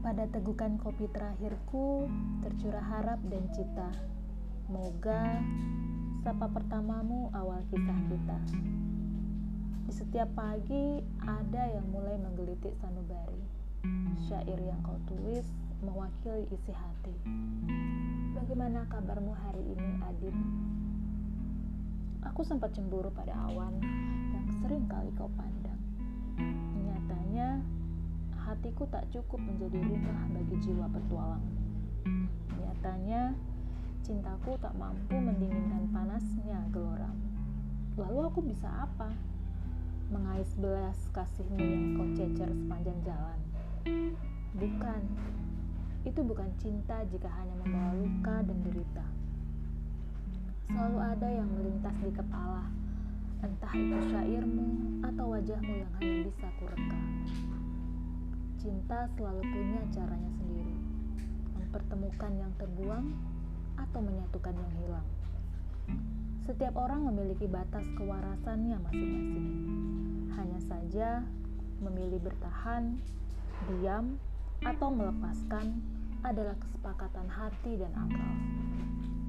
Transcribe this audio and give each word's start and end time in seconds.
Tegukan 0.00 0.78
kopi 0.80 1.04
terakhirku 1.10 2.08
tercurah 2.40 2.80
harap 2.80 3.20
dan 3.28 3.44
cita. 3.52 3.90
Moga 4.70 5.42
sapa 6.24 6.48
pertamamu 6.48 7.28
awal 7.36 7.60
kisah 7.68 8.00
kita. 8.08 8.38
Di 9.84 9.92
setiap 9.92 10.30
pagi 10.32 11.04
ada 11.20 11.62
yang 11.68 11.84
mulai 11.92 12.16
menggelitik 12.16 12.72
sanubari. 12.80 13.42
Syair 14.24 14.56
yang 14.62 14.80
kau 14.86 14.96
tulis 15.10 15.44
mewakili 15.84 16.48
isi 16.48 16.72
hati. 16.72 17.14
Bagaimana 18.32 18.86
kabarmu 18.88 19.34
hari 19.34 19.64
ini, 19.76 19.88
Adin? 20.06 20.36
Aku 22.32 22.46
sempat 22.46 22.72
cemburu 22.72 23.12
pada 23.12 23.34
awan 23.52 23.76
yang 24.32 24.46
sering 24.62 24.86
kali 24.88 25.10
kau 25.18 25.28
pandang. 25.36 25.79
Hatiku 28.60 28.84
tak 28.92 29.08
cukup 29.08 29.40
menjadi 29.40 29.80
rumah 29.80 30.28
bagi 30.36 30.52
jiwa 30.60 30.84
petualang. 30.92 31.40
Nyatanya, 32.60 33.32
cintaku 34.04 34.52
tak 34.60 34.76
mampu 34.76 35.16
mendinginkan 35.16 35.88
panasnya 35.88 36.68
gelora. 36.68 37.08
Lalu 37.96 38.20
aku 38.20 38.44
bisa 38.44 38.68
apa? 38.84 39.16
Mengais 40.12 40.52
belas 40.60 40.92
kasihmu 41.08 41.56
yang 41.56 41.84
kau 41.96 42.08
cecer 42.12 42.52
sepanjang 42.52 43.00
jalan. 43.00 43.40
Bukan, 44.52 45.08
itu 46.04 46.20
bukan 46.20 46.52
cinta 46.60 47.00
jika 47.08 47.32
hanya 47.32 47.56
membawa 47.64 47.96
luka 47.96 48.44
dan 48.44 48.60
derita. 48.60 49.06
Selalu 50.68 50.98
ada 51.00 51.28
yang 51.32 51.48
melintas 51.48 51.96
di 52.04 52.12
kepala, 52.12 52.68
entah 53.40 53.72
itu 53.72 53.96
syairmu 54.12 55.00
atau 55.00 55.32
wajahmu 55.32 55.80
yang 55.80 55.90
hanya 55.96 56.28
bisa 56.28 56.44
kureka. 56.60 57.00
Cinta 58.60 59.08
selalu 59.16 59.40
punya 59.40 59.80
caranya 59.88 60.28
sendiri, 60.36 60.76
mempertemukan 61.56 62.32
yang 62.36 62.52
terbuang 62.60 63.08
atau 63.80 64.04
menyatukan 64.04 64.52
yang 64.52 64.72
hilang. 64.84 65.08
Setiap 66.44 66.76
orang 66.76 67.08
memiliki 67.08 67.48
batas 67.48 67.88
kewarasannya 67.96 68.76
masing-masing. 68.84 69.48
Hanya 70.36 70.60
saja 70.60 71.24
memilih 71.80 72.20
bertahan, 72.20 73.00
diam, 73.72 74.20
atau 74.60 74.92
melepaskan 74.92 75.80
adalah 76.20 76.52
kesepakatan 76.60 77.32
hati 77.32 77.80
dan 77.80 77.96
akal. 77.96 78.32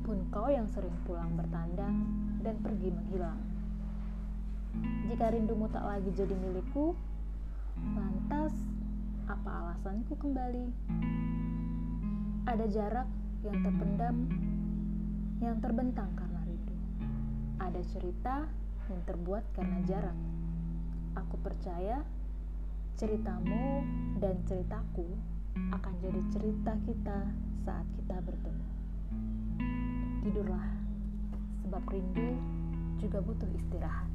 Pun 0.03 0.27
kau 0.27 0.51
yang 0.51 0.67
sering 0.75 0.95
pulang 1.07 1.39
bertandang 1.39 2.03
dan 2.43 2.59
pergi 2.59 2.91
menghilang. 2.91 3.39
Jika 5.07 5.31
rindumu 5.31 5.71
tak 5.71 5.87
lagi 5.87 6.11
jadi 6.11 6.35
milikku, 6.35 6.99
lantas 7.95 8.51
apa 9.29 9.49
alasanku 9.49 10.17
kembali? 10.17 10.65
Ada 12.49 12.65
jarak 12.71 13.09
yang 13.45 13.61
terpendam, 13.61 14.15
yang 15.41 15.57
terbentang 15.61 16.09
karena 16.17 16.41
rindu. 16.45 16.75
Ada 17.61 17.81
cerita 17.93 18.45
yang 18.89 19.01
terbuat 19.05 19.43
karena 19.53 19.77
jarak. 19.85 20.17
Aku 21.17 21.35
percaya 21.41 22.01
ceritamu 22.97 23.85
dan 24.17 24.41
ceritaku 24.47 25.05
akan 25.73 25.93
jadi 26.01 26.21
cerita 26.31 26.73
kita 26.87 27.19
saat 27.65 27.87
kita 27.97 28.17
bertemu. 28.23 28.67
Tidurlah, 30.21 30.67
sebab 31.65 31.83
rindu 31.89 32.29
juga 33.01 33.19
butuh 33.25 33.49
istirahat. 33.57 34.09